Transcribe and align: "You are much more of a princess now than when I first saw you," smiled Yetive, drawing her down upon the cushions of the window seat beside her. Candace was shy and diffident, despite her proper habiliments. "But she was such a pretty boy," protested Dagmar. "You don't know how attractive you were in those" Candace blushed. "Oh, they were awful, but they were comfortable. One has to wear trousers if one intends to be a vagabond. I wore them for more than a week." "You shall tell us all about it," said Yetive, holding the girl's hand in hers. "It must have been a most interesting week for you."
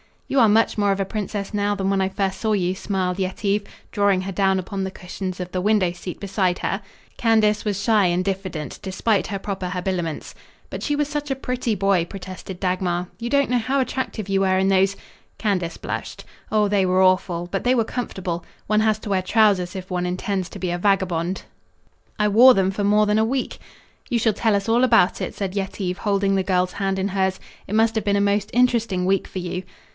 "You 0.27 0.39
are 0.39 0.49
much 0.49 0.77
more 0.79 0.91
of 0.93 0.99
a 0.99 1.05
princess 1.05 1.53
now 1.53 1.75
than 1.75 1.89
when 1.89 1.99
I 1.99 2.07
first 2.09 2.39
saw 2.39 2.53
you," 2.53 2.73
smiled 2.73 3.19
Yetive, 3.19 3.63
drawing 3.91 4.21
her 4.21 4.31
down 4.31 4.57
upon 4.59 4.83
the 4.83 4.89
cushions 4.89 5.39
of 5.39 5.51
the 5.51 5.61
window 5.61 5.91
seat 5.91 6.19
beside 6.21 6.59
her. 6.59 6.81
Candace 7.17 7.65
was 7.65 7.83
shy 7.83 8.05
and 8.05 8.25
diffident, 8.25 8.79
despite 8.81 9.27
her 9.27 9.37
proper 9.37 9.69
habiliments. 9.69 10.33
"But 10.71 10.81
she 10.81 10.95
was 10.95 11.09
such 11.09 11.29
a 11.29 11.35
pretty 11.35 11.75
boy," 11.75 12.05
protested 12.05 12.61
Dagmar. 12.61 13.09
"You 13.19 13.29
don't 13.29 13.49
know 13.49 13.57
how 13.59 13.79
attractive 13.81 14.29
you 14.29 14.41
were 14.41 14.57
in 14.57 14.69
those" 14.69 14.95
Candace 15.37 15.77
blushed. 15.77 16.23
"Oh, 16.51 16.67
they 16.69 16.85
were 16.85 17.03
awful, 17.03 17.49
but 17.51 17.65
they 17.65 17.75
were 17.75 17.83
comfortable. 17.83 18.45
One 18.67 18.79
has 18.79 18.97
to 18.99 19.09
wear 19.09 19.21
trousers 19.21 19.75
if 19.75 19.91
one 19.91 20.05
intends 20.07 20.47
to 20.49 20.59
be 20.59 20.71
a 20.71 20.77
vagabond. 20.77 21.43
I 22.17 22.29
wore 22.29 22.53
them 22.53 22.71
for 22.71 22.85
more 22.85 23.05
than 23.05 23.19
a 23.19 23.25
week." 23.25 23.59
"You 24.09 24.17
shall 24.17 24.33
tell 24.33 24.55
us 24.55 24.69
all 24.69 24.83
about 24.85 25.19
it," 25.21 25.35
said 25.35 25.55
Yetive, 25.55 25.99
holding 25.99 26.33
the 26.35 26.41
girl's 26.41 26.73
hand 26.73 26.97
in 26.97 27.09
hers. 27.09 27.39
"It 27.67 27.75
must 27.75 27.95
have 27.95 28.05
been 28.05 28.15
a 28.15 28.21
most 28.21 28.49
interesting 28.53 29.05
week 29.05 29.27
for 29.27 29.39
you." 29.39 29.63